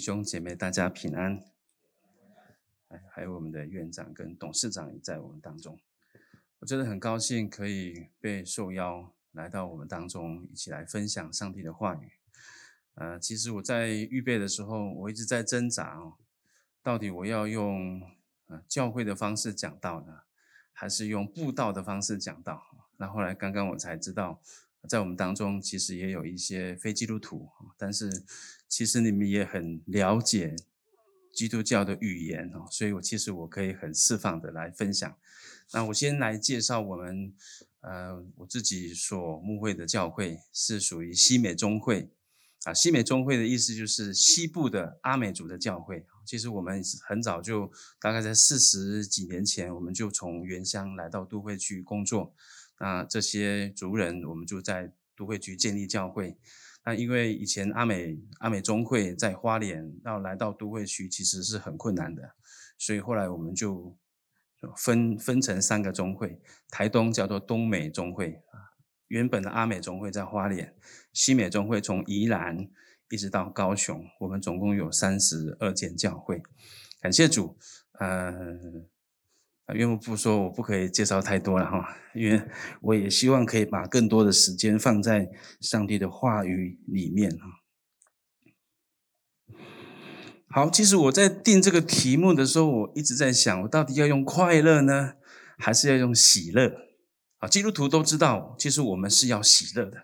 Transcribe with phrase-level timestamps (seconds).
[0.00, 1.44] 兄姐妹，大家平安。
[3.10, 5.78] 还有我们的院长跟董事长也在我们当中，
[6.58, 12.12] 我真的很高兴可以被受邀来到我们当中，一起来分享上帝的话语。
[12.94, 16.14] 呃，其实我在预备的时候，我一直在挣扎哦，
[16.82, 18.02] 到底我要用
[18.46, 20.22] 呃教会的方式讲道呢，
[20.72, 22.74] 还是用布道的方式讲道？
[22.96, 24.40] 那后来刚刚我才知道。
[24.88, 28.24] 在我们当中，其实也有一些非基督徒，但是
[28.68, 30.56] 其实你们也很了解
[31.32, 35.16] 基督教的语言哦，所以我其实我可以很释放的来分享。
[35.72, 37.32] 那我先来介绍我们，
[37.82, 42.10] 呃，我自己所牧会的教会是属于西美中会
[42.64, 42.74] 啊。
[42.74, 46.04] 西美中会的意思就是西部的阿美族的教会。
[46.24, 52.34] 其实我们很早就，大概在四十几年前，我们就从原乡来到都会区工作。
[52.82, 56.38] 那这些族人，我们就在都会区建立教会。
[56.82, 62.22] 那因为以前阿美阿美中会在花莲，要来到都会区其实是很困难的，
[62.78, 63.94] 所以后来我们就
[64.78, 66.40] 分分成三个中会。
[66.70, 68.72] 台东叫做东美中会啊，
[69.08, 70.74] 原本的阿美中会在花莲，
[71.12, 72.66] 西美中会从宜兰
[73.10, 76.42] 一直到高雄，我们总共有三十二间教会。
[76.98, 77.58] 感谢主，
[77.98, 78.58] 呃。
[79.74, 82.42] 岳母不说，我不可以介绍太多了哈，因为
[82.80, 85.28] 我也希望可以把更多的时间放在
[85.60, 87.46] 上帝的话语里面哈。
[90.52, 95.12] 好，其实我在定这个题目的时候，我一直在想，我到底要用快乐呢，
[95.58, 96.72] 还是要用喜乐？
[97.38, 100.02] 啊，基督徒都知道，其实我们是要喜乐的，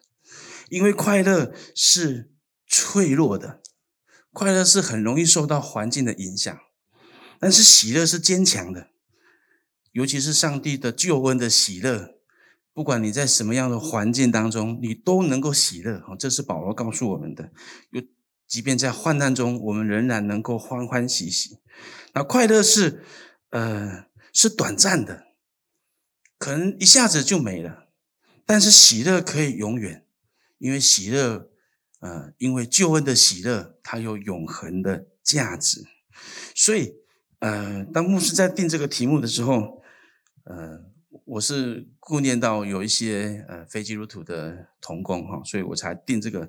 [0.69, 2.31] 因为快乐是
[2.67, 3.61] 脆弱的，
[4.33, 6.57] 快乐是很容易受到环境的影响，
[7.41, 8.91] 但是喜乐是坚强的。
[9.97, 12.17] 尤其是上帝的救恩的喜乐，
[12.75, 16.03] 不管你在什么样的环境当中，你都能够喜乐。
[16.19, 17.51] 这是保罗告诉我们的。
[17.93, 18.03] 有，
[18.47, 21.61] 即便在患难中，我们仍然能够欢欢喜喜。
[22.13, 23.03] 那快乐是，
[23.49, 25.29] 呃，是短暂的，
[26.37, 27.89] 可能一下子就没了。
[28.45, 30.05] 但是喜乐可以永远，
[30.59, 31.49] 因为喜乐，
[32.01, 35.87] 呃，因为救恩的喜乐，它有永恒的价值。
[36.55, 36.93] 所以，
[37.39, 39.83] 呃，当牧师在定这个题目的时候，
[40.49, 40.81] 呃，
[41.25, 46.49] 我是顾念到有一些呃非基督徒的同工哈，所以我才定这个。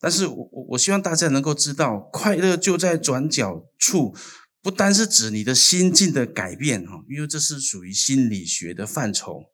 [0.00, 4.12] 但是我我我希望大家能够知道，快乐就在转角处，
[4.60, 9.44] 不单是指你的心境的改变哈，因为这是属于心理学的范畴。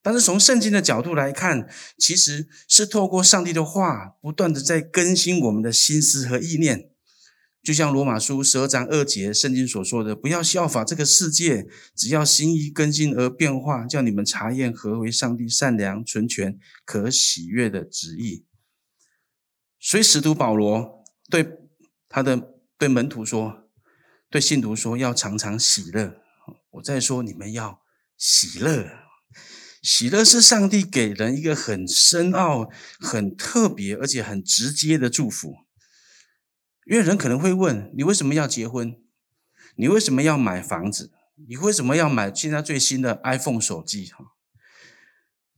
[0.00, 6.91] 但是从圣经的角度来看，其实是透过上帝的话，不断的在更新我们的心思和意念。
[7.62, 18.44] 就像罗马书十二章二节圣经所说的：“不要效法这个世界，只要心意更新而变化，叫你们查验何为上帝善良、纯全、可喜悦的旨意。”
[19.78, 21.46] 所以使徒保罗对
[22.08, 23.68] 他的对门徒说
[24.28, 26.16] ：“对信徒说，要常常喜乐。”
[26.72, 27.80] 我再说，你们要
[28.18, 28.88] 喜乐。
[29.82, 32.68] 喜乐是上帝给人一个很深奥、
[32.98, 35.54] 很特别，而且很直接的祝福。
[36.86, 39.00] 因为人可能会问，你为什么要结婚？
[39.76, 41.12] 你为什么要买房子？
[41.48, 44.06] 你为什么要买现在最新的 iPhone 手机？
[44.06, 44.32] 哈，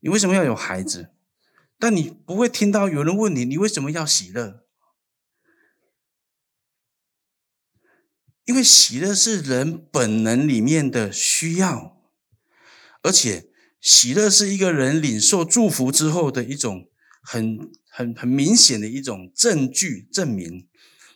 [0.00, 1.10] 你为什么要有孩子？
[1.78, 4.64] 但你不会听到有人问你，你为什么要喜乐？
[8.44, 11.98] 因为喜乐是人本能里面的需要，
[13.02, 13.48] 而且
[13.80, 16.90] 喜乐是一个人领受祝福之后的一种
[17.22, 20.68] 很很很明显的一种证据证明。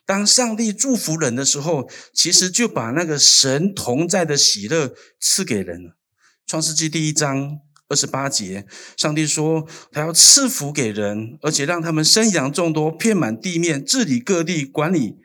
[0.09, 5.99] 当上帝祝福人的时候，其实就把那个神同在的喜乐赐给人了。
[6.47, 15.19] 创世纪第一章二十八节，上帝说他要赐福给人，而且让他们生养众多，遍满地面，治理各地，管理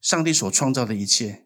[0.00, 1.44] 上帝所创造的一切。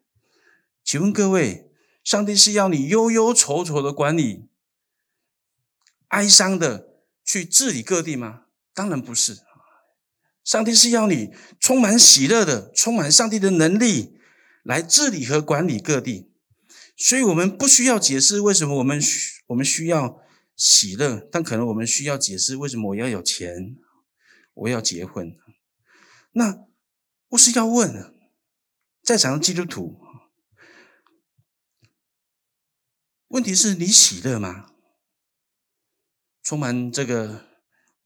[0.85, 1.73] 请问各位，
[2.05, 4.47] 上帝是要你忧忧愁愁的管理，
[6.07, 6.91] 哀伤的
[7.25, 8.43] 去治理各地吗？
[8.73, 9.39] 当然不是。
[10.51, 14.19] 上帝是要你充满喜乐的，充满上帝的能力
[14.65, 16.33] 来治理和管理各地，
[16.97, 20.21] 所以我们不需要解释为什么我们需我们需要
[20.57, 23.77] 喜乐，但可能我们需要解释为什么我要有钱，
[24.55, 25.33] 我要结婚。
[26.33, 26.67] 那
[27.29, 28.13] 我是要问，
[29.05, 30.01] 在场的基督徒，
[33.29, 34.73] 问题是你喜乐吗？
[36.43, 37.47] 充满这个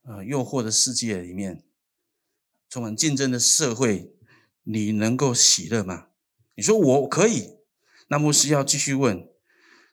[0.03, 1.65] 呃诱惑的世界里面。
[2.75, 4.11] 充满竞争的社会，
[4.65, 6.07] 你能够喜乐吗？
[6.57, 7.51] 你说我可以，
[8.09, 9.29] 那牧师要继续问：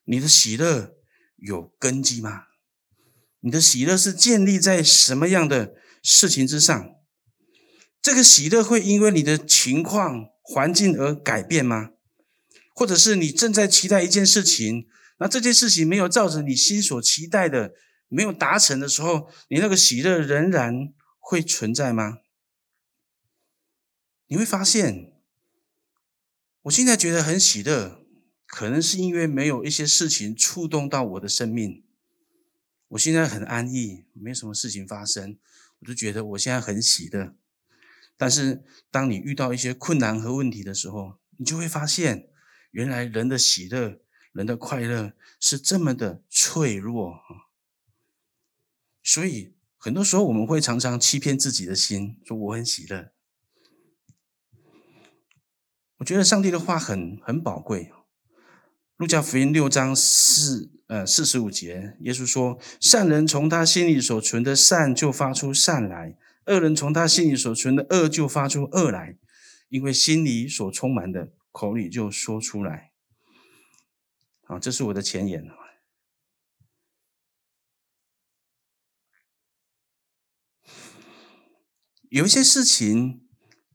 [0.06, 0.95] 你的喜乐
[1.36, 2.45] 有根基吗？
[3.42, 6.95] 你的喜乐是建立在什么样的事情之上？
[8.01, 11.92] 这个喜乐会因为你的情况、环境而改变吗？
[12.74, 14.88] 或者是你正在期待一件事情，
[15.19, 17.75] 那这件事情没有照着你心所期待的，
[18.07, 22.18] 没有达成的时候，你那个喜乐仍然会存在吗？
[24.31, 25.12] 你会发现，
[26.62, 28.06] 我现在觉得很喜乐，
[28.45, 31.83] 可能是因为没有一些事情触动到我的生命。
[32.88, 35.38] 我现在很安逸，没什么事情发生，
[35.80, 37.36] 我就觉得我现在很喜乐。
[38.16, 42.30] 但是，当你遇到一些困难和问题的时候，你就会发现，
[42.72, 44.00] 原来人的喜乐、
[44.31, 45.12] 人的快乐
[45.42, 47.51] 是这么的脆弱啊。
[49.04, 53.12] 所以，很多时候我们会常常欺骗自己的心，说我很喜乐。
[56.01, 57.92] 我觉得上帝的话很很宝贵。
[58.98, 60.71] 路加福音六章四。
[60.88, 66.18] 呃，四十五节，耶稣说：“善人从他心里所存的善就发出善来，
[66.48, 69.18] 恶人从他心里所存的恶就发出恶来，
[69.69, 72.92] 因为心里所充满的，口里就说出来。”
[74.44, 75.45] 好，这是我的前言。
[82.09, 83.25] 有一些事情，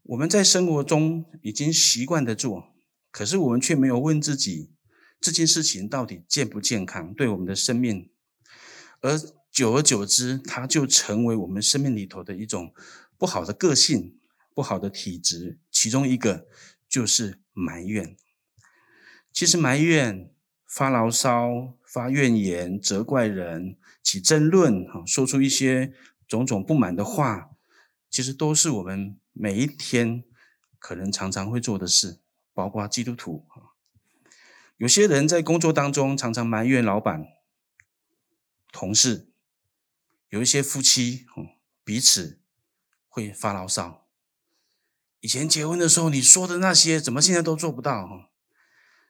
[0.09, 2.69] 我们在生活中已经习惯的做，
[3.11, 4.71] 可是我们却没有问自己。
[5.21, 8.11] 这件事情到底健不健康，对我们的生命，
[9.01, 9.19] 而
[9.51, 12.73] 久而久之，它就成为我们生命里头的一种
[13.19, 14.21] 不好的个性、
[14.55, 15.59] 不好的体质。
[15.73, 16.47] 其中一个
[16.89, 18.17] 就是埋怨。
[19.33, 20.31] 其实埋怨、
[20.69, 25.93] 发牢骚、发怨言、责怪人、起争论，哈，说出一些
[26.29, 27.51] 种种不满的话，
[28.09, 30.25] 其实都是我们每一天
[30.79, 32.21] 可能常常会做的事，
[32.55, 33.77] 包括基督徒啊，
[34.79, 37.27] 有些人在工作当中常常埋怨老板、
[38.73, 39.29] 同事；
[40.31, 41.27] 有一些夫妻，
[41.85, 42.41] 彼此
[43.09, 44.09] 会发牢骚。
[45.21, 48.31] 以前结婚的时候你说的那些，怎么现在都做不到？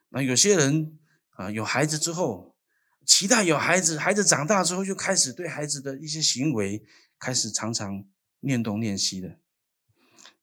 [0.09, 0.99] 那有些人
[1.31, 2.57] 啊，有孩子之后，
[3.05, 6.85] 期待有孩子，孩子长大之后就开始对孩子的一些行为
[7.17, 8.05] 开始常常
[8.41, 9.39] 念东念西的。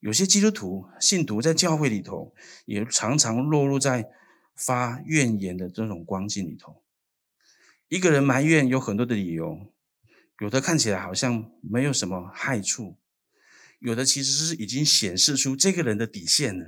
[0.04, 2.36] 有些基督徒信徒在教会里头，
[2.66, 4.12] 也常常落入在。
[4.56, 6.84] 发怨言的这种光景里头，
[7.88, 9.74] 一个人埋怨有很多的理由，
[10.42, 13.00] 有的看起来好像没有什么害处，
[13.80, 16.68] 有的其实是已经显示出这个人的底线了。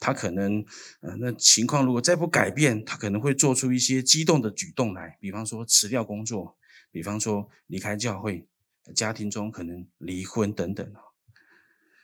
[0.00, 0.64] 他可能，
[1.00, 6.58] 呃，那情况如果再不改变，他可能会做出一些激动的举动来，比方说辞掉工作，
[6.90, 8.48] 比方说离开教会，
[8.96, 10.92] 家庭中可能离婚等等。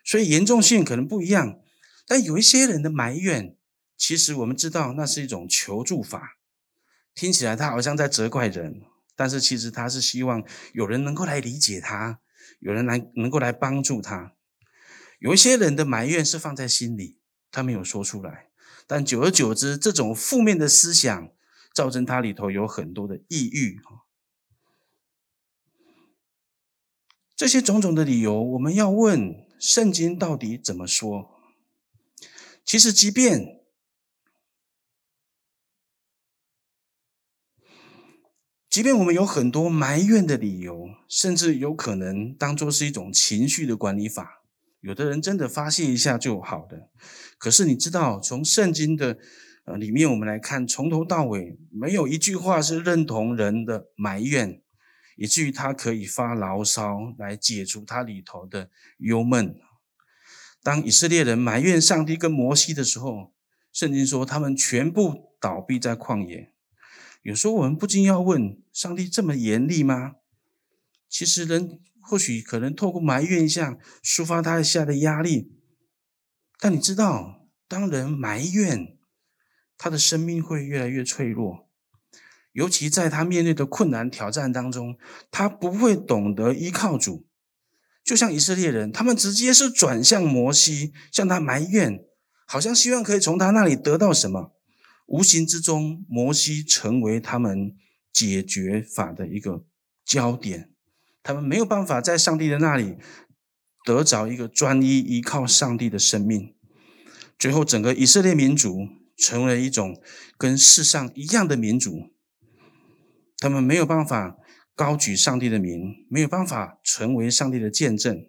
[0.04, 1.60] 所以严重性可能不一样，
[2.06, 3.56] 但有一些人的埋怨。
[3.96, 6.38] 其实我们知道，那是一种求助法，
[7.14, 8.82] 听起来他好像在责怪人，
[9.14, 12.18] 但是其实他是希望有人能够来理解他，
[12.58, 14.32] 有人来能够来帮助他。
[15.20, 17.20] 有一些人的埋怨是放在心里，
[17.52, 18.48] 他没有说出来，
[18.88, 21.30] 但久而久之，这种负面的思想
[21.72, 23.78] 造成他里头有很多的抑郁。
[27.36, 31.40] 这些种种的理由，我们要问圣经到底怎么说？
[32.64, 33.60] 其实，即便
[38.68, 44.42] 即便我们有很多埋怨的理由，甚至有可能当做是一种情绪的管理法，
[44.80, 46.90] 有的人真的发泄一下就好的。
[47.38, 49.16] 可是你知道，从圣经的
[49.64, 54.60] 呃里面我们来看，从头到尾没有一句话是认同人的埋怨，
[55.16, 59.56] 以至于他可以发牢骚来解除他里头的忧闷。
[60.62, 63.32] 当以色列人埋怨上帝跟摩西的时候，
[63.72, 66.52] 圣经说他们全部倒闭在旷野。
[67.22, 70.16] 有时候我们不禁要问：上帝这么严厉吗？
[71.08, 75.52] 其实人或许可能透过埋怨一下，抒发他一下的压力。
[76.58, 78.96] 但你知道，当人埋怨，
[79.76, 81.68] 他的生命会越来越脆弱，
[82.52, 84.96] 尤其在他面对的困难挑战当中，
[85.30, 87.26] 他不会懂得依靠主。
[88.04, 92.04] 就像以色列人，他们直接是转向摩西，向他埋怨，
[92.46, 94.54] 好像希望可以从他那里得到什么。
[95.06, 97.74] 无形之中，摩西成为他们
[98.12, 99.64] 解决法的一个
[100.04, 100.70] 焦点。
[101.22, 102.96] 他们没有办法在上帝的那里
[103.84, 106.54] 得着一个专一依靠上帝的生命。
[107.38, 110.00] 最后，整个以色列民族成为一种
[110.36, 112.10] 跟世上一样的民族。
[113.42, 114.38] 他们没有办法
[114.76, 118.24] 高举上帝的名，没有办法成为上帝的见证。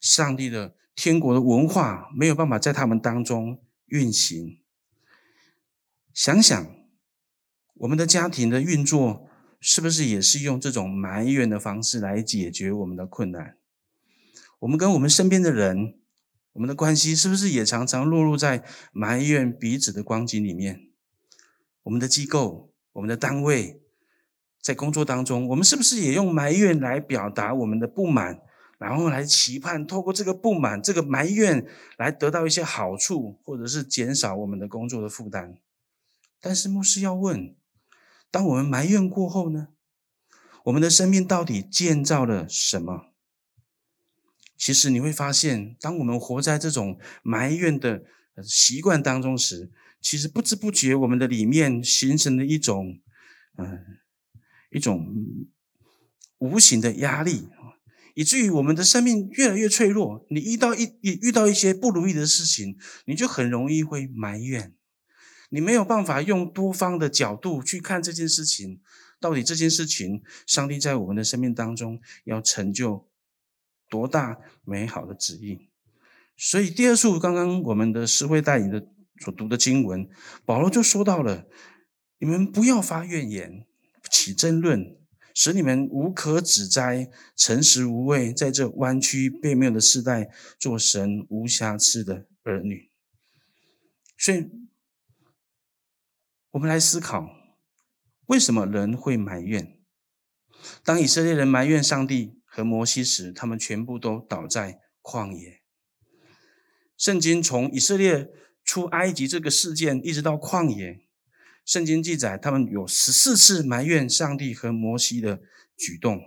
[0.00, 4.58] 上帝的天国的文化没有办法在他们当中运行。
[6.12, 6.74] 想想，
[7.74, 9.28] 我们的家庭的运作，
[9.60, 13.56] 是不是也是用这种埋怨的方式来解决我们的困难？
[14.58, 16.00] 我们跟我们身边的人，
[16.54, 20.88] 我们的关系是不是也常常落入在埋怨彼此的光景里面？
[21.84, 23.79] 我们的机构、我们的单位，
[24.60, 28.40] 在工作当中，我们是不是也用埋怨来表达我们的不满，
[28.78, 35.56] 然后来期盼透过这个不满、这个埋怨来得到一些好处，或者是减少我们的工作的负担？
[36.40, 37.54] 但是牧师要问：
[38.30, 39.68] 当我们埋怨过后呢？
[40.64, 43.06] 我们的生命到底建造了什么？
[44.58, 48.04] 其实你会发现，当我们活在这种埋怨的
[48.44, 49.70] 习惯当中时，
[50.02, 53.00] 其实不知不觉，我们的里面形成了一种，
[53.56, 53.98] 嗯、
[54.70, 55.14] 一种
[56.38, 57.48] 无形的压力，
[58.14, 60.26] 以至于我们的生命越来越脆弱。
[60.30, 64.74] 你遇到一遇到一些不如意的事情，你就很容易会埋怨，
[65.50, 68.80] 你没有办法用多方的角度去看这件事情，
[69.20, 73.08] 到底这件事情，上帝在我们的生命当中要成就。
[73.90, 75.68] 多大美好的旨意！
[76.36, 78.86] 所以第二处，刚刚我们的诗会带领的
[79.18, 80.08] 所读的经文，
[80.44, 81.48] 保罗就说到了：
[82.20, 83.66] 你们不要发怨言，
[84.10, 84.96] 起争论，
[85.34, 92.90] 使你们无可指摘，诚实无伪，在这弯曲悖谬的世代，做神无瑕疵的儿女。
[94.18, 94.50] 所以，
[96.50, 97.30] 我们来思考，
[98.26, 99.78] 为什么人会埋怨？
[100.84, 102.36] 当以色列人埋怨上帝。
[102.52, 105.62] 和摩西时，他们全部都倒在旷野。
[106.96, 108.28] 圣经从以色列
[108.64, 111.00] 出埃及这个事件，一直到旷野，
[111.70, 115.40] 圣经记载他们有十四次埋怨上帝和摩西的
[115.76, 116.20] 举动。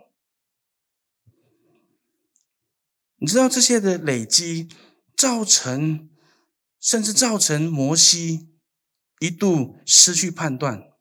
[3.17, 4.69] 你知道这些的累积，
[5.17, 6.09] 造成
[6.79, 8.53] 甚至造成摩西
[9.19, 10.93] 一度失去判断。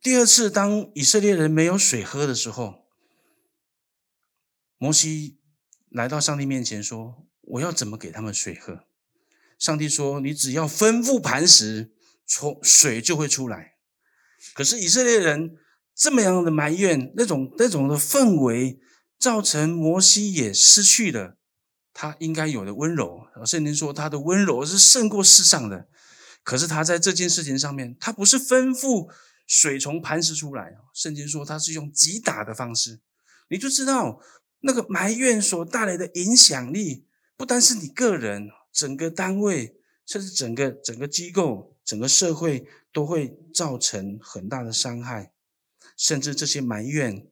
[0.00, 2.86] 第二次，当以色列人没有水喝的时候，
[4.78, 5.40] 摩西
[5.88, 8.86] 来到上帝面前说：“我要怎么给他们水喝？”
[9.58, 11.95] 上帝说：“你只要吩咐磐石，
[12.26, 13.74] 从水就会出来。”
[14.54, 15.56] 可是以色列人
[15.94, 18.78] 这么样的埋怨，那种那种的氛围，
[19.18, 21.36] 造成摩西也失去了
[21.92, 23.22] 他应该有的温柔。
[23.44, 25.88] 圣经说他的温柔是胜过世上的。
[26.42, 29.10] 可是他在这件事情上面，他不是吩咐
[29.46, 30.76] 水从磐石出来。
[30.92, 33.00] 圣经说他是用击打的方式，
[33.48, 34.20] 你就知道。
[34.60, 37.06] 那个埋怨所带来的影响力，
[37.36, 45.32] 不单是你个人，整个单位，甚至整个整个机构、整个社会，都会造成很大的伤害。
[45.96, 47.26] 甚至这些埋怨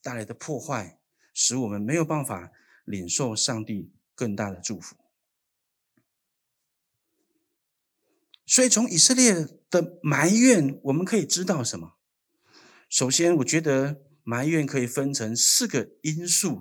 [0.00, 1.00] 带来的破坏，
[1.34, 2.52] 使我们没有办法
[2.84, 4.94] 领受上帝更大的祝福。
[8.46, 11.94] 所以，从以色列的埋怨，我们可以知道什么？
[12.88, 14.02] 首先，我觉得。
[14.28, 16.60] 埋怨可以分成四个因素。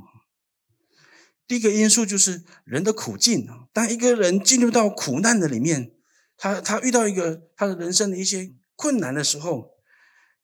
[1.46, 3.46] 第一个因素就是人的苦境。
[3.74, 5.92] 当一个人进入到苦难的里面，
[6.38, 9.72] 他他遇到一个他的人生的一些困难的时候，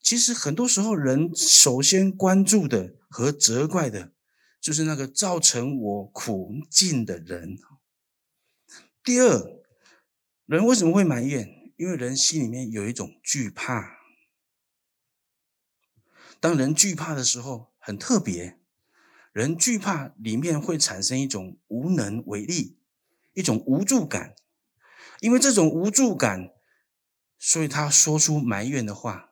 [0.01, 4.11] 其实很多时候人首先关注的和责怪的，
[4.59, 7.57] 就是那个造成我苦境的人。
[9.03, 9.61] 第二，
[10.45, 11.47] 人为什么会埋怨？
[11.75, 13.99] 因为人心里面有一种惧怕。
[16.39, 18.59] 当人惧怕的时候，很特别。
[19.31, 22.77] 人惧怕里面会产生一种无能为力，
[23.33, 24.35] 一种无助感。
[25.23, 26.51] 因为这种无助感，
[27.39, 29.31] 所以他说出埋怨的话。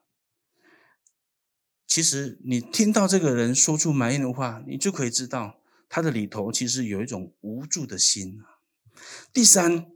[1.86, 8.40] 其实你听到这个人说出埋怨的话，你就可以知道他的里头其实有一种无助的心。
[9.34, 9.90] 第三，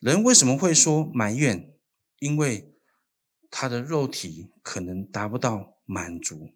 [0.00, 1.74] 人为什么会说埋怨？
[2.18, 2.72] 因为
[3.50, 5.76] 他的肉体可能达不到。
[5.92, 6.52] 满足，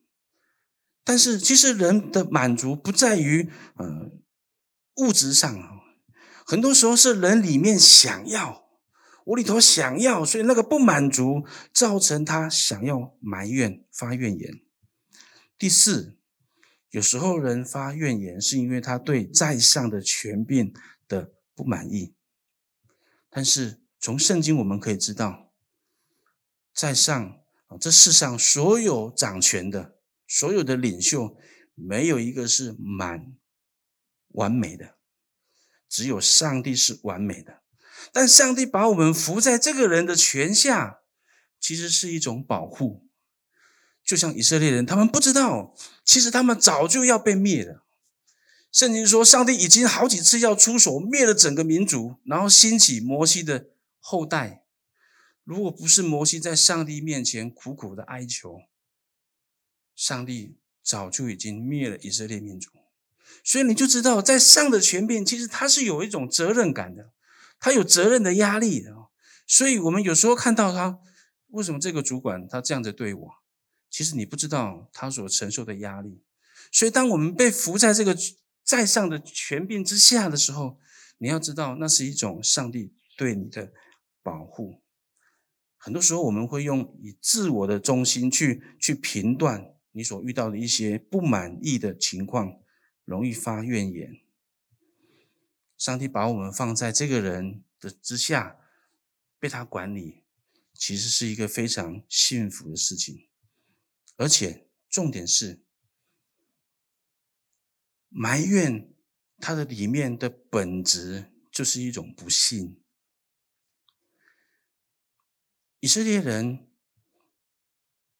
[1.02, 4.12] 但是其实人的满足不在于呃
[4.98, 5.80] 物质上啊，
[6.44, 8.68] 很多时候是人里面想要，
[9.26, 14.60] 我里头想要，所以那个不满足造成他想要埋怨发怨言。
[15.58, 16.18] 第四，
[16.90, 20.72] 有时候人发怨言是因为他对在上的权柄
[21.08, 22.14] 的不满意，
[23.30, 25.52] 但是从圣经我们可以知道，
[26.74, 27.40] 在上。
[27.80, 29.96] 这世上所有掌权的、
[30.28, 31.36] 所有的领袖，
[31.74, 33.34] 没有一个是满
[34.28, 34.96] 完美的，
[35.94, 37.62] 只有上帝是完美的。
[38.12, 41.02] 但上帝把我们扶在这个人的权下，
[41.60, 43.06] 其实是一种保护。
[44.04, 45.72] 就像以色列人，他们不知道，
[46.04, 47.84] 其实他们早就要被灭了。
[48.72, 53.68] 圣经说，上帝已经好几次要出手灭了整个民族，然后兴起摩西的
[54.00, 54.64] 后代。
[55.44, 58.62] 如果不是摩西在上帝面前苦苦的哀求，
[59.94, 62.70] 上帝早就已经灭了以色列民族。
[63.42, 67.12] 所以你就知道，在上的权柄其实他是有一种责任感的，
[67.58, 68.92] 他有责任的压力的。
[69.46, 70.98] 所以我们有时候看到他，
[71.48, 73.30] 为什么这个主管他这样子对我？
[73.90, 76.22] 其实你不知道他所承受的压力。
[76.72, 78.16] 所以当我们被扶在这个
[78.64, 80.78] 在上的权柄之下的时候，
[81.18, 83.72] 你要知道，那是一种上帝对你的
[84.22, 84.82] 保护。
[85.76, 92.56] 很多时候，我们会用以自我的中心去去评断你所遇到的一些不满意的情况，
[93.04, 94.20] 容易发怨言。
[95.76, 98.58] 上帝把我们放在这个人的之下，
[99.38, 100.22] 被他管理，
[100.72, 103.28] 其实是一个非常幸福的事情。
[104.16, 105.62] 而且重点是，
[108.08, 108.94] 埋怨
[109.38, 112.80] 它的里面的本质就是一种不信。
[115.80, 116.68] 以色列人，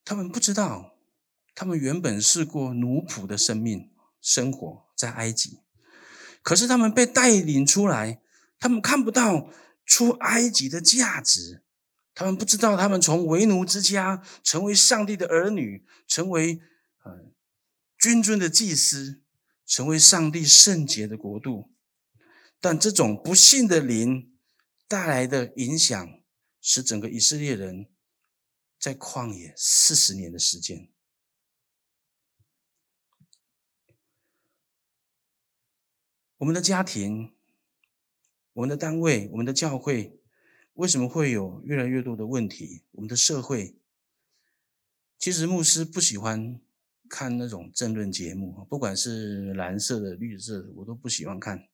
[0.05, 0.99] 他们不知道，
[1.55, 3.94] 他们原本是过奴仆的生命
[4.25, 5.61] 生活在埃及，
[6.41, 8.23] 可是他们被带领出来，
[8.59, 9.51] 他们看不到
[9.85, 11.63] 出埃及的价值，
[12.15, 16.63] 他们不知道他们从为奴之家成为上帝的儿女，成为
[17.05, 17.31] 呃
[17.99, 19.21] 君尊的祭司，
[19.67, 21.71] 成为上帝圣洁的国度，
[22.61, 24.33] 但这种不幸的灵
[24.89, 26.09] 带来的影响。
[26.67, 27.91] 使整个以色列人
[28.81, 30.89] 在旷野四十年的时间，
[36.45, 37.33] 我们的家庭、
[38.53, 40.21] 我们的单位、我们的教会，
[40.75, 42.83] 为什么会有越来越多的问题？
[42.91, 43.75] 我们的社会，
[45.19, 46.61] 其实牧师不喜欢
[47.09, 51.67] 看那种政论节目，不管是蓝色的、绿色的，我都不喜欢看，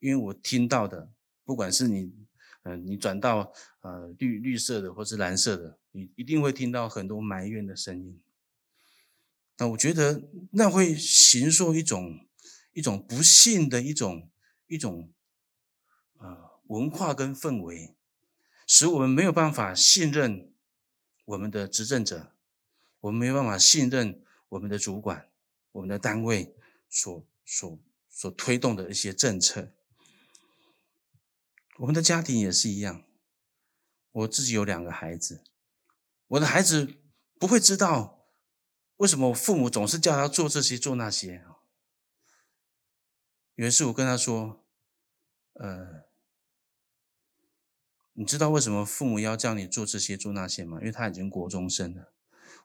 [0.00, 1.08] 因为我听到的，
[1.44, 2.12] 不管是你。
[2.64, 8.20] 嗯，你转到呃绿绿色的或是蓝色的，你一定会听到很多埋怨的声音。
[9.58, 12.26] 那我觉得那会形塑一种
[12.76, 14.28] 一种不幸的一种
[14.66, 15.10] 一种
[16.18, 17.96] 呃文化跟氛围，
[18.66, 20.52] 使我们没有办法信任
[21.24, 22.34] 我们的执政者，
[23.00, 25.30] 我们没有办法信任我们的主管、
[25.72, 26.54] 我们的单位
[26.90, 27.78] 所所
[28.10, 29.72] 所推动的一些政策。
[31.78, 33.04] 我们的家庭也是一样，
[34.12, 35.42] 我自己有两个孩子，
[36.28, 36.96] 我的孩子
[37.38, 38.26] 不会知道
[38.98, 41.42] 为什么我父母总是叫他做这些做那些。
[43.56, 44.64] 于是我跟他说
[45.54, 46.04] ：“呃，
[48.12, 52.12] 你知道为什么父母要叫你做这些做那些吗？”因为他已经国中生了。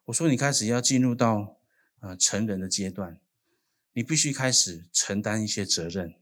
[0.06, 1.58] 我说：“你开始要进入到
[2.02, 3.20] 呃成人的阶段，
[3.94, 6.16] 你必须开始承担一些责任。”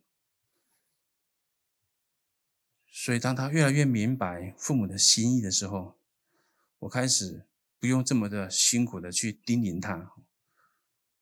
[2.92, 5.98] 所以，当他越来越明白父母的心意的时候，
[6.80, 7.46] 我开始
[7.80, 10.14] 不用这么的辛苦的去叮咛他，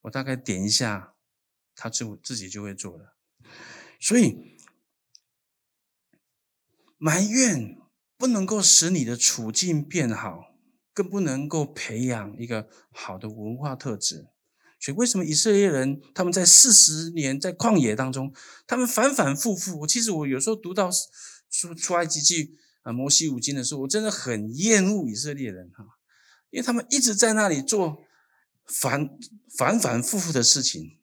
[0.02, 1.14] 我大概点一下，
[1.76, 3.17] 他就自己就会做了。
[4.00, 4.58] 所以，
[6.98, 7.78] 埋怨
[8.18, 10.56] 不能够使你的处境变好，
[10.94, 14.28] 更不能够培养一个好的文化特质。
[14.80, 18.34] 所以，为什么以色列人他们在四十年在旷野当中，
[18.66, 19.80] 他们反反复复？
[19.82, 20.90] 我其实我有时候读到。
[21.50, 25.86] 出出埃及记啊，摩西五经的时候，我真的很厌恶以色列人哈，
[26.50, 28.04] 因为他们一直在那里做
[28.66, 29.10] 反
[29.58, 31.00] 反反复复的事情，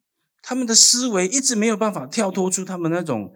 [0.46, 3.34] 他们的思维一直没有办法跳脱出他们那种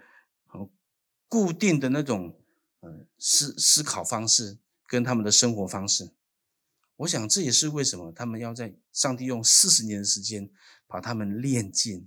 [1.27, 2.39] 固定的那种
[2.81, 6.11] 呃思思考方式跟他们的生活方式。
[6.97, 10.51] 我想这也是为什么他们要在上帝用四十年的时间
[10.87, 12.07] 把他们练尽。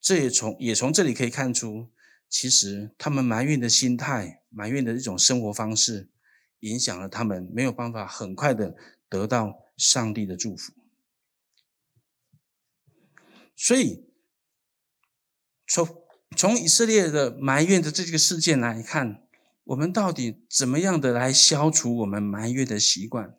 [0.00, 1.90] 这也从也从这里可以看出。
[2.28, 6.08] 其实，他们埋怨的心态、埋怨的一种生活方式，
[6.60, 8.74] 影响了他们没有办法很快的
[9.08, 10.72] 得到上帝的祝福。
[13.56, 14.04] 所以，
[15.66, 15.88] 从
[16.36, 19.22] 从以色列的埋怨的这个事件来看，
[19.64, 23.34] 我们到底怎么样的来消除我们埋怨的习惯？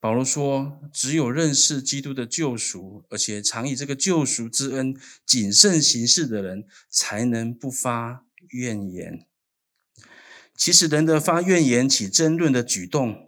[0.00, 9.26] 保罗说：“只有认识基督的救赎，而且常以这个救赎之恩谨慎行事的人，才能不发怨言。
[10.54, 13.27] 其实，人的发怨言、起争论的举动，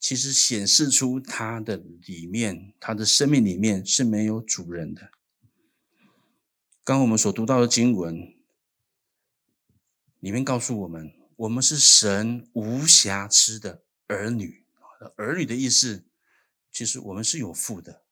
[0.00, 5.10] 其实显示出他的里面，他的生命里面是没有主人的。
[6.84, 8.34] 刚我们所读到的经文
[10.20, 14.64] 里面告诉我们，我们是神无瑕疵的儿女。”
[15.16, 16.06] 儿女的意思，
[16.72, 18.02] 其实我们是有父的。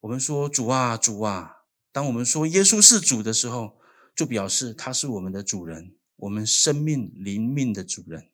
[0.00, 3.80] 我们说主啊，主啊，当我们说耶稣是主的时候，
[4.14, 8.28] 就表示他是我们的主人，我们生命灵命的主人，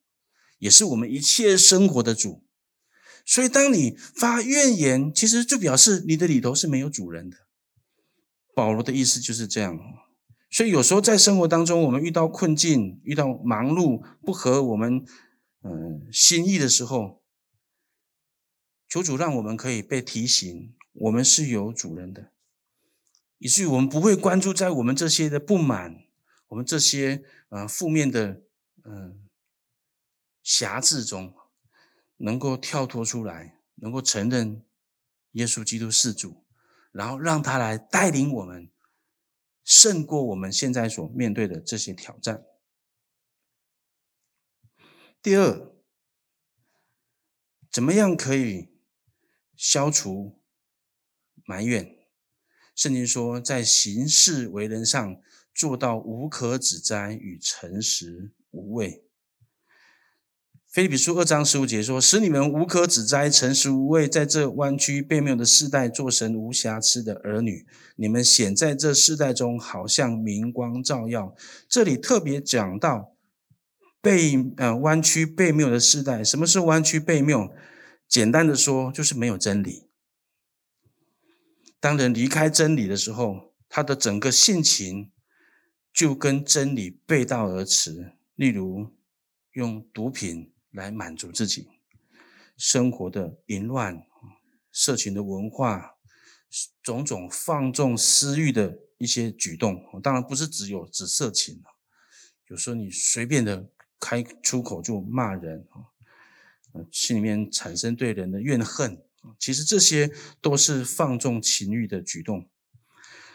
[0.61, 2.45] 也是我们一切生活的主。
[3.27, 7.37] 所以当你发怨言，其实就表示你的里头是没有主人的。
[8.55, 9.79] 保罗的意思就是这样。
[10.51, 15.05] 所以有时候在生活当中，我们遇到困境、遇到忙碌不合我们
[15.63, 17.23] 嗯心意的时候，
[18.89, 22.33] 求主让我们可以被提醒，我们是有主人的，
[23.39, 25.95] 以至于我们不会关注在我们这些的不满，
[26.49, 28.43] 我们这些呃负面的
[28.85, 29.21] 嗯
[30.43, 31.35] 辖制中，
[32.17, 34.65] 能够跳脱出来，能够承认
[35.33, 36.45] 耶稣基督是主，
[36.93, 38.71] 然后让他来带领我们。
[39.63, 42.45] 胜过我们现在所面对的这些挑战。
[45.23, 45.71] 第二，
[47.71, 48.73] 怎么样可以
[49.55, 50.43] 消除
[51.45, 51.99] 埋怨？
[52.75, 55.23] 圣经说，在行事为人上
[55.55, 59.10] 做到无可指摘与诚实无畏。
[60.73, 67.67] 腓立比书二章十五节说：“使你们无可指摘、诚实无伪，在这弯曲悖谬的世代，做神无瑕疵的儿女。
[67.97, 71.35] 你们显在这世代中，好像明光照耀。”
[71.69, 73.17] 这里特别讲到
[74.01, 76.23] 被呃弯曲悖谬的世代。
[76.23, 77.53] 什么是弯曲悖谬？
[78.07, 79.89] 简单的说，就是没有真理。
[81.81, 85.11] 当人离开真理的时候，他的整个性情
[85.93, 88.13] 就跟真理背道而驰。
[88.37, 88.87] 例如，
[89.55, 90.53] 用毒品。
[90.73, 91.69] 来满足自己
[92.57, 94.03] 生活的淫乱、
[94.73, 95.97] 色情的文化、
[96.83, 101.63] 种种放纵私欲的一些举动，当然不是只有指色情，
[102.49, 105.67] 有时候你随便的开出口就骂人，
[106.91, 109.03] 心里面产生对人的怨恨，
[109.39, 112.49] 其实这些都是放纵情欲的举动。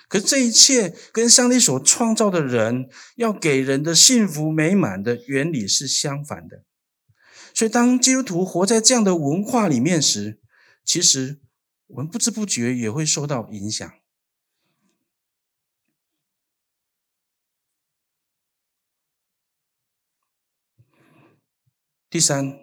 [0.07, 6.63] 可是这一切跟上帝所创造的人要给人的幸福美满的原理是相反的。
[7.55, 10.41] 所以，当基督徒活在这样的文化里面时，
[10.83, 11.39] 其实
[11.87, 13.89] 我们不知不觉也会受到影响。
[22.09, 22.59] 第三，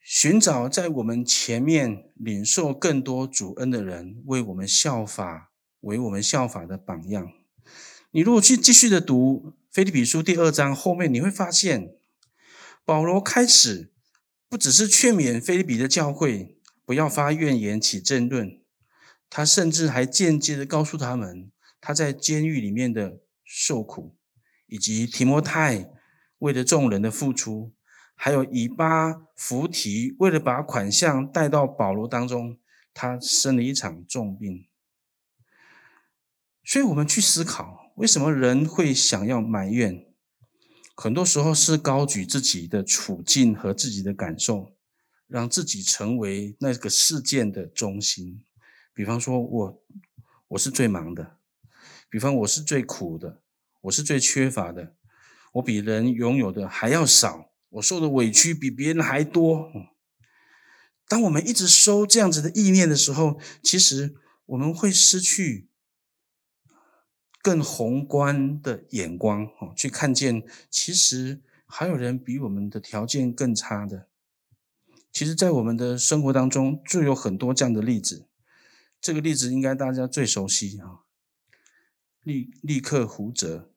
[0.00, 7.32] 寻找在我们前面领受更多主恩的人，为我们效法，为我们效法的榜样。
[8.12, 11.96] 你如果去继续的读腓立比书第二章后面，你会发现。
[12.84, 13.92] 保罗开始
[14.48, 18.60] 不只是劝勉腓立比的教会不要发怨言起争论，
[19.30, 24.16] 他甚至还间接的告诉他们他在监狱里面的受苦，
[24.66, 25.90] 以及提摩太
[26.38, 27.72] 为了众人的付出，
[28.14, 32.58] 还有以巴弗提为了把款项带到保罗当中，
[32.92, 34.66] 他生了一场重病。
[36.64, 40.11] 所以我们去思考，为什么人会想要埋怨？
[40.94, 44.76] 很多时候是高举自己的处境和自己的感受，
[45.26, 48.44] 让自己成为那个事件的中心。
[48.94, 49.82] 比方说我，
[50.48, 51.38] 我是最忙的；
[52.10, 53.40] 比方我是最苦的，
[53.80, 54.94] 我是最缺乏的，
[55.54, 59.72] 我比人拥有的还要少，我受的委屈比别人还多。
[61.08, 65.70] 当我们一直收这样子的意念的时候，其实我们会失去。
[67.42, 74.08] 更宏观的眼光，哦去看见，其实还有人比我们的条件更差的。
[75.10, 78.28] 其实，在我们的生活当中，就有很多这样的例子。
[79.00, 81.00] 这个例子应该大家最熟悉啊，
[82.22, 83.72] 利利克胡哲，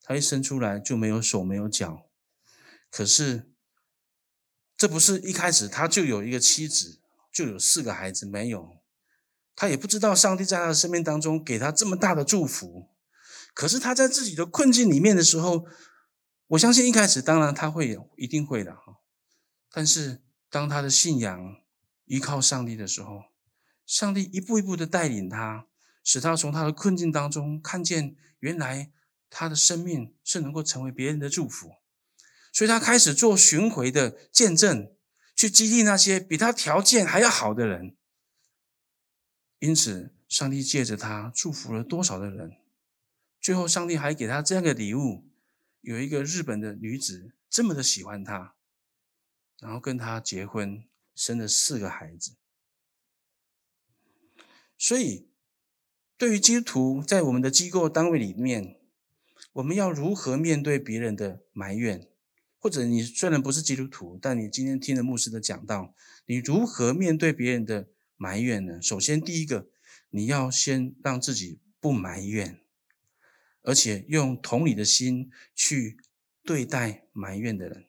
[0.00, 2.08] 他一生出来就没有手没有脚，
[2.90, 3.50] 可是
[4.76, 7.00] 这不是一开始他就有一个妻子，
[7.32, 8.75] 就有四个孩子，没有。
[9.56, 12.90] 他也不知道上帝在他的生命当中给他这么大的祝福，
[13.54, 15.64] 可是他在自己的困境里面的时候，
[16.48, 18.98] 我相信一开始当然他会，一定会的哈。
[19.72, 21.56] 但是当他的信仰
[22.04, 23.22] 依靠上帝的时候，
[23.86, 25.66] 上帝一步一步的带领他，
[26.04, 28.90] 使他从他的困境当中看见，原来
[29.30, 31.70] 他的生命是能够成为别人的祝福，
[32.52, 34.92] 所以他开始做巡回的见证，
[35.34, 37.96] 去激励那些比他条件还要好的人。
[39.58, 42.58] 因此，上帝借着他祝福了多少的人？
[43.40, 45.24] 最后，上帝还给他这样的礼物：
[45.80, 48.54] 有一个日本的女子这么的喜欢他，
[49.58, 52.36] 然后跟他结婚，生了四个孩子。
[54.76, 55.30] 所以，
[56.18, 58.78] 对于基督徒在我们的机构单位里面，
[59.54, 62.10] 我们要如何面对别人的埋怨？
[62.58, 65.94] 或者你虽然不是基督徒，但你今天听了牧师的讲道，
[66.26, 67.88] 你如何面对别人的？
[68.16, 68.80] 埋怨呢？
[68.82, 69.68] 首先，第一个，
[70.10, 72.60] 你要先让自己不埋怨，
[73.62, 75.98] 而且用同理的心去
[76.42, 77.86] 对待埋怨的人。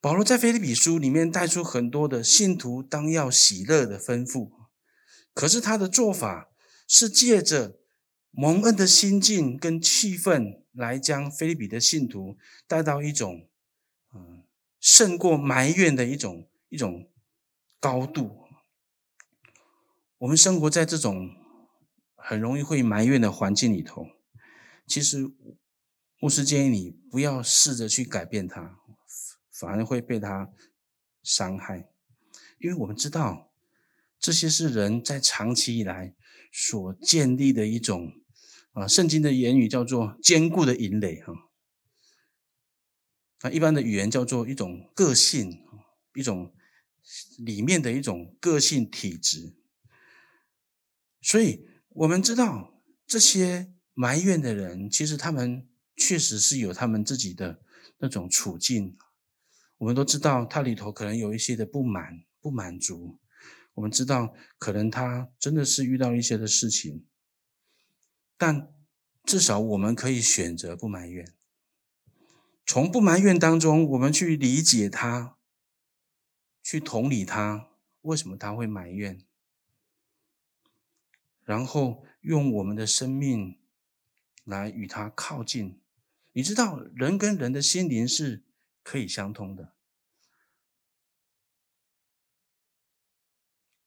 [0.00, 4.50] 保罗在腓利比书里面带出很多的信徒当要喜乐的吩咐，
[5.34, 6.50] 可是他的做法
[6.88, 7.78] 是借着
[8.30, 13.50] 蒙恩的心境跟气氛，来将腓利比的信徒带到一种，
[14.14, 14.42] 嗯，
[14.80, 17.09] 胜过埋怨的一种一种
[17.80, 18.44] 高度。
[20.18, 21.30] 我们生活在这种
[22.14, 24.06] 很容易会埋怨的环境里头，
[24.86, 25.32] 其实
[26.18, 28.78] 牧师建议你不要试着去改变它，
[29.50, 30.52] 反而会被它
[31.22, 31.88] 伤害。
[32.58, 33.50] 因为我们知道，
[34.18, 36.14] 这些是人在长期以来
[36.52, 38.12] 所建立的一种
[38.72, 41.32] 啊，圣经的言语叫做坚固的营垒哈，
[43.42, 45.64] 那一般的语言叫做一种个性，
[46.14, 46.52] 一种
[47.38, 49.56] 里面的一种个性体质。
[51.20, 57.62] 所以，我们知道这些埋怨的人，其实他们确实是有他们自己的
[57.98, 58.96] 那种处境。
[59.78, 63.18] 我们都知道，他里头可能有一些的不满、不满足。
[63.74, 67.06] 我们知道，可能他真的是遇到一些的事情，
[68.36, 68.72] 但
[69.24, 71.34] 至少我们可以选择不埋怨。
[72.66, 75.38] 从不埋怨当中，我们去理解他，
[76.70, 77.68] 去同理他，
[78.02, 79.20] 为什么他会埋怨。
[81.42, 83.58] 然后用我们的生命
[84.44, 85.80] 来与他靠近，
[86.30, 88.44] 你知道，人跟人的心灵是
[88.84, 89.72] 可以相通的。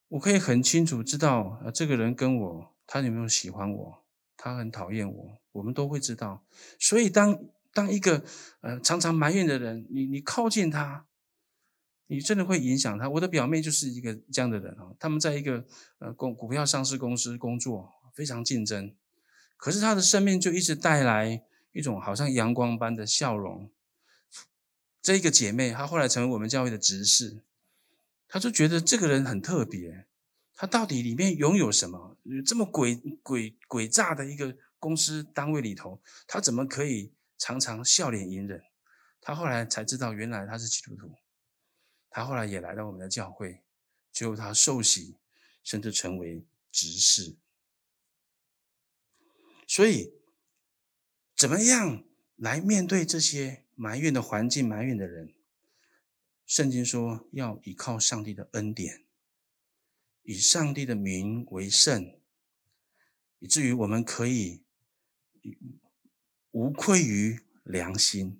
[0.09, 4.03] 我可以很清楚知道，呃，这个人跟我，他有没有喜欢我，
[4.35, 6.45] 他很讨厌我，我们都会知道。
[6.77, 7.33] 所以当，
[7.71, 8.25] 当当一个
[8.59, 11.07] 呃常常埋怨的人，你你靠近他。
[12.07, 13.09] 你真的会影响他。
[13.09, 15.65] 我的表妹就是一个这样的人啊，他们在一个
[15.99, 18.93] 呃公股票上市公司工作，非常竞争，
[19.57, 23.71] 可是他的生命就一直带来一种好像阳光般的笑容。
[25.01, 27.41] 这一个姐妹，她后来成为我们教会的执事，
[28.27, 30.05] 她就觉得这个人很特别，
[30.55, 32.15] 他到底里面拥有什么？
[32.45, 38.61] 这么诡诡诡诈的一个公司单位里头，他怎么可以常常笑脸迎人？
[39.19, 41.11] 她后来才知道，原来他是基督徒。
[42.15, 43.63] 他后来也来到我们的教会，
[44.11, 45.15] 最后他受洗，
[45.63, 47.35] 甚至成为执事。
[49.65, 50.13] 所以，
[51.35, 52.03] 怎么样
[52.35, 55.33] 来面对这些埋怨的环境、埋怨的人？
[56.45, 59.03] 圣经说要依靠上帝的恩典，
[60.21, 62.15] 以上帝的名为圣，
[63.39, 64.61] 以至于我们可以
[66.51, 68.39] 无愧于良心，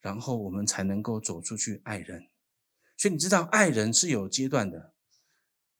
[0.00, 2.29] 然后我们才能够走出去爱人。
[3.00, 4.92] 所以你知道，爱人是有阶段的。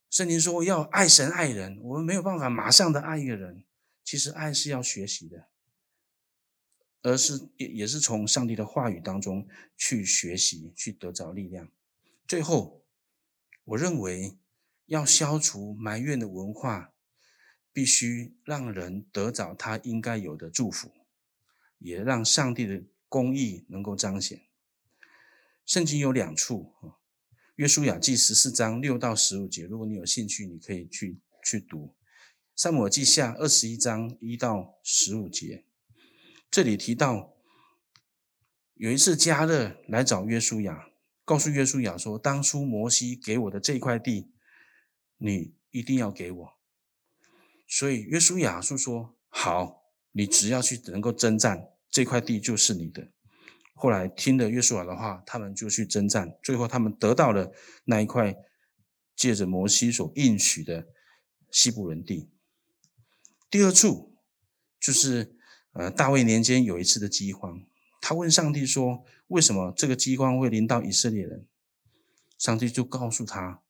[0.08, 3.62] 圣经说要爱神爱人，我们没有办法马上的爱一个人。
[4.02, 5.50] 其实爱是要学习的，
[7.02, 11.70] 而是也也是从上帝的话语当中去学习，去得着力量。
[12.26, 12.86] 最后，
[13.64, 14.38] 我认为
[14.86, 16.94] 要消除埋怨的文化，
[17.70, 20.90] 必须让人得着他应该有的祝福，
[21.76, 24.40] 也让上帝的公义能够彰显。
[25.66, 26.72] 圣经有两处
[27.60, 31.94] 约书亚记十四章六到十五节，如果你有兴趣，你可以去去读。
[32.56, 35.66] 撒母耳记下二十一章一到十五节，
[36.50, 37.36] 这里提到
[38.76, 40.88] 有一次迦勒来找约书亚，
[41.22, 44.30] 告诉约书亚说：“当初摩西给我的这块地，
[45.18, 46.52] 你一定要给我。”
[47.68, 53.10] 所以约书亚就说：“好，你只要去能够征战，这块地就是你的。”
[53.80, 57.50] 后来听了约书亚的话，他们就去征战，最后他们得到了
[57.86, 58.36] 那一块
[59.16, 60.86] 借着摩西所应许的
[61.50, 62.28] 西布伦地。
[63.48, 64.18] 第二处
[64.78, 65.34] 就是
[65.72, 67.62] 呃大卫年间有一次的饥荒，
[68.02, 71.46] 他问上帝说：“为什么这个饥荒会临到以色列人？”
[72.36, 73.62] 上帝就告诉他：“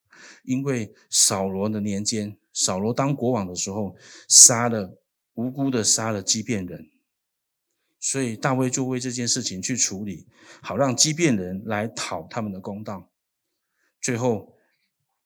[0.43, 3.95] 因为扫罗的年间，扫罗当国王的时候，
[4.29, 4.99] 杀了
[5.35, 6.91] 无辜的杀了基遍人。”
[8.01, 10.27] 所以大卫就为这件事情去处理，
[10.63, 13.13] 好让基遍人来讨他们的公道。
[14.01, 14.57] 最后，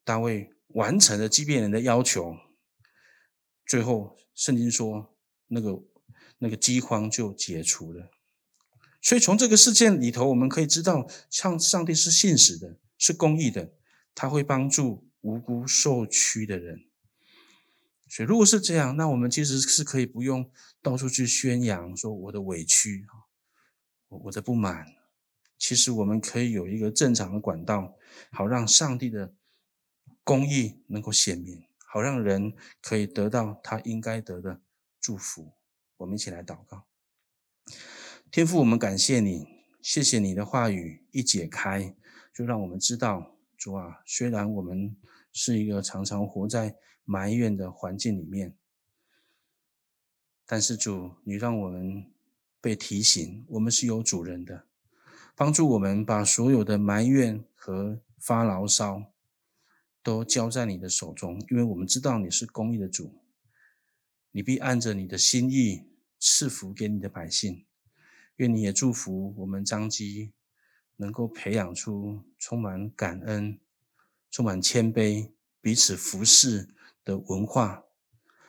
[0.03, 2.37] 大卫完成了基遍人的要求。
[3.65, 5.83] 最后，圣经说，那个
[6.39, 8.11] 那个饥荒就解除了。
[9.01, 13.73] 所以从这个事件里头，我们可以知道，像上帝是信实的，是公义的，
[14.15, 16.87] 他会帮助无辜受屈的人。
[18.09, 20.51] 所以，如果是这样，那我们其实是可以不用
[20.83, 23.07] 到处去宣扬说我的委屈，
[24.09, 24.87] 我的不满。
[25.59, 27.97] 其实我们可以有一个正常的管道，
[28.31, 29.35] 好让上帝的
[30.23, 34.61] 公义能够显明，好让人可以得到他应该得的
[35.01, 35.55] 祝福。
[35.97, 36.85] 我们一起来祷告，
[38.31, 39.47] 天父，我们感谢你，
[39.81, 41.97] 谢谢你的话语一解开，
[42.35, 44.95] 就让我们知道，主啊，虽然我们
[45.35, 48.57] 是一个常常活在埋怨的环境里面，
[50.47, 52.07] 但是主，你让我们
[52.61, 54.67] 被提醒，我们是有主人的，
[55.35, 59.13] 帮助我们把所有的埋怨和发牢骚
[60.05, 63.13] 都交在你的手中，因为我们知道你是公义的主，
[64.31, 65.83] 你必按着你的心意
[66.21, 67.67] 赐福给你的百姓。
[68.37, 70.33] 愿你也祝福我们张基，
[70.97, 73.61] 能够培养出充满感恩、
[74.35, 76.69] 充满谦卑、彼此服侍
[77.05, 77.85] 的文化，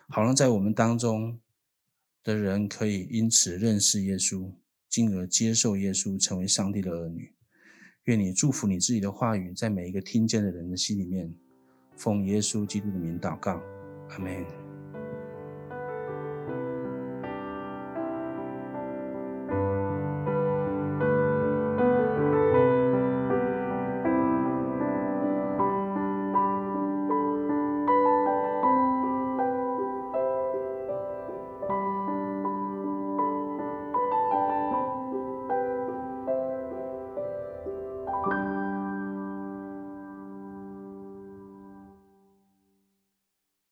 [0.10, 1.40] 好让在我们当中
[2.24, 4.52] 的人可以因此认识耶稣，
[4.90, 7.36] 进而接受耶稣，成为上帝的儿女。
[8.06, 11.32] 愿你祝福你自己的话语，在每一个听见的人的心里面，
[11.96, 13.62] 奉耶稣基督的名祷告，
[14.10, 14.65] 阿门。